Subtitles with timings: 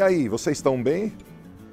[0.00, 1.12] E aí, vocês estão bem?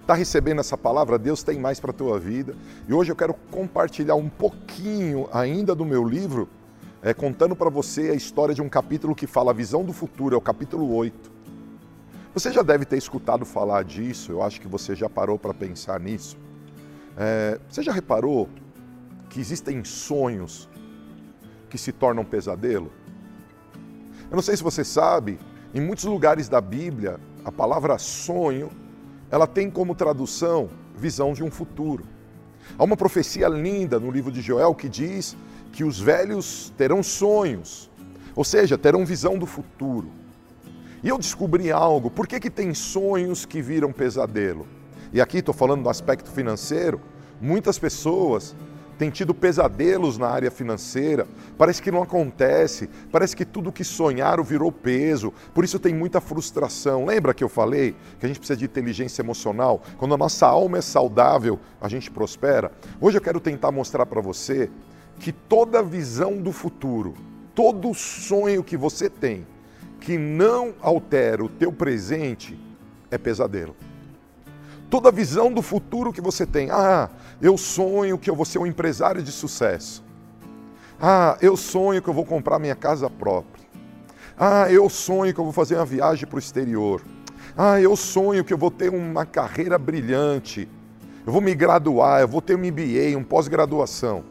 [0.02, 1.18] Está recebendo essa palavra?
[1.18, 2.54] Deus tem mais para a tua vida.
[2.86, 6.50] E hoje eu quero compartilhar um pouquinho ainda do meu livro,
[7.02, 10.36] é, contando para você a história de um capítulo que fala a visão do futuro,
[10.36, 11.32] é o capítulo 8.
[12.34, 15.98] Você já deve ter escutado falar disso, eu acho que você já parou para pensar
[15.98, 16.38] nisso.
[17.16, 18.50] É, você já reparou
[19.30, 20.68] que existem sonhos
[21.70, 22.92] que se tornam pesadelo?
[24.30, 25.40] Eu não sei se você sabe,
[25.74, 28.70] em muitos lugares da Bíblia, a palavra sonho,
[29.32, 32.04] ela tem como tradução visão de um futuro.
[32.78, 35.34] Há uma profecia linda no livro de Joel que diz
[35.72, 37.90] que os velhos terão sonhos,
[38.36, 40.10] ou seja, terão visão do futuro.
[41.02, 44.68] E eu descobri algo, por que, que tem sonhos que viram pesadelo?
[45.14, 47.00] E aqui estou falando do aspecto financeiro,
[47.40, 48.58] muitas pessoas
[48.98, 54.44] têm tido pesadelos na área financeira, parece que não acontece, parece que tudo que sonharam
[54.44, 57.06] virou peso, por isso tem muita frustração.
[57.06, 59.82] Lembra que eu falei que a gente precisa de inteligência emocional?
[59.98, 62.72] Quando a nossa alma é saudável, a gente prospera.
[63.00, 64.70] Hoje eu quero tentar mostrar para você
[65.20, 67.14] que toda visão do futuro,
[67.54, 69.46] todo sonho que você tem,
[70.00, 72.58] que não altera o teu presente
[73.10, 73.76] é pesadelo.
[74.90, 77.10] Toda visão do futuro que você tem, ah,
[77.42, 80.04] eu sonho que eu vou ser um empresário de sucesso.
[81.00, 83.66] Ah, eu sonho que eu vou comprar minha casa própria.
[84.38, 87.02] Ah, eu sonho que eu vou fazer uma viagem para o exterior.
[87.56, 90.70] Ah, eu sonho que eu vou ter uma carreira brilhante.
[91.26, 94.24] Eu vou me graduar, eu vou ter um MBA, um pós-graduação.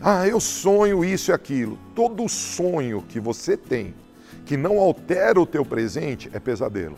[0.00, 1.78] Ah, eu sonho isso e aquilo.
[1.94, 3.94] Todo sonho que você tem
[4.44, 6.96] que não altera o teu presente é pesadelo.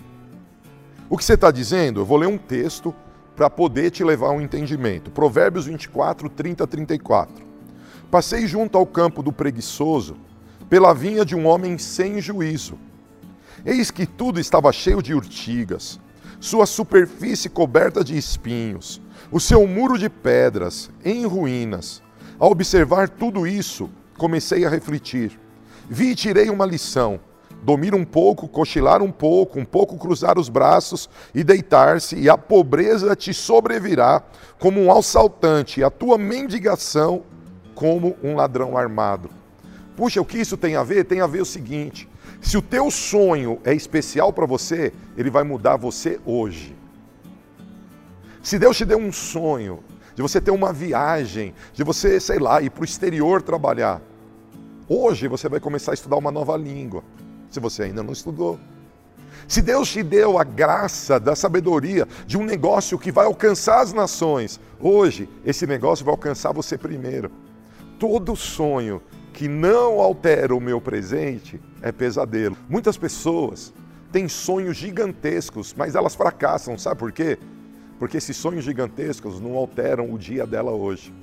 [1.09, 2.01] O que você está dizendo?
[2.01, 2.93] Eu vou ler um texto
[3.37, 5.11] para poder te levar a um entendimento.
[5.11, 7.47] Provérbios 24, 30, 34.
[8.11, 10.17] Passei junto ao campo do preguiçoso,
[10.69, 12.77] pela vinha de um homem sem juízo.
[13.65, 16.01] Eis que tudo estava cheio de urtigas,
[16.41, 22.03] sua superfície coberta de espinhos, o seu muro de pedras em ruínas.
[22.37, 23.89] Ao observar tudo isso,
[24.19, 25.39] comecei a refletir.
[25.89, 27.21] Vi e tirei uma lição
[27.67, 32.39] dormir um pouco, cochilar um pouco, um pouco cruzar os braços e deitar-se, e a
[32.39, 34.23] pobreza te sobrevirá
[34.57, 37.25] como um assaltante, e a tua mendigação
[37.75, 39.29] como um ladrão armado.
[39.97, 41.07] Puxa, o que isso tem a ver?
[41.07, 42.09] Tem a ver o seguinte:
[42.41, 46.77] se o teu sonho é especial para você, ele vai mudar você hoje.
[48.45, 49.83] Se Deus te deu um sonho
[50.15, 54.01] de você ter uma viagem, de você, sei lá, ir para o exterior trabalhar,
[54.89, 57.03] hoje você vai começar a estudar uma nova língua
[57.57, 58.59] se você ainda não estudou.
[59.49, 63.93] Se Deus te deu a graça da sabedoria de um negócio que vai alcançar as
[63.93, 67.31] nações, hoje esse negócio vai alcançar você primeiro.
[67.99, 69.01] Todo sonho
[69.33, 72.57] que não altera o meu presente é pesadelo.
[72.69, 73.73] Muitas pessoas
[74.13, 77.39] têm sonhos gigantescos, mas elas fracassam, sabe por quê?
[77.99, 81.15] Porque esses sonhos gigantescos não alteram o dia dela hoje.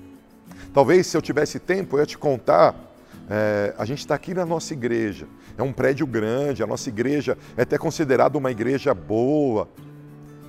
[0.74, 2.93] Talvez se eu tivesse tempo eu ia te contar
[3.30, 7.38] é, a gente está aqui na nossa igreja, é um prédio grande, a nossa igreja
[7.56, 9.70] é até considerada uma igreja boa.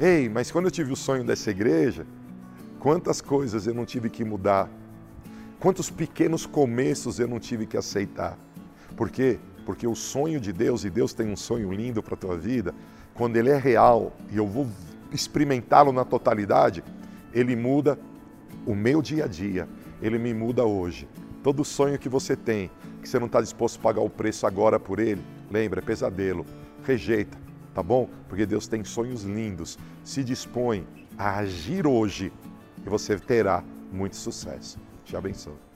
[0.00, 2.04] Ei, mas quando eu tive o sonho dessa igreja,
[2.80, 4.68] quantas coisas eu não tive que mudar,
[5.60, 8.36] quantos pequenos começos eu não tive que aceitar.
[8.96, 9.38] Por quê?
[9.64, 12.74] Porque o sonho de Deus, e Deus tem um sonho lindo para a tua vida,
[13.14, 14.66] quando ele é real e eu vou
[15.12, 16.82] experimentá-lo na totalidade,
[17.32, 17.98] ele muda
[18.66, 19.68] o meu dia a dia,
[20.02, 21.08] ele me muda hoje.
[21.44, 22.70] Todo sonho que você tem,
[23.02, 26.46] que você não está disposto a pagar o preço agora por ele, lembra, é pesadelo.
[26.82, 27.36] Rejeita,
[27.74, 28.08] tá bom?
[28.30, 29.78] Porque Deus tem sonhos lindos.
[30.02, 30.86] Se dispõe
[31.18, 32.32] a agir hoje
[32.82, 33.62] e você terá
[33.92, 34.78] muito sucesso.
[35.04, 35.73] Te abençoe.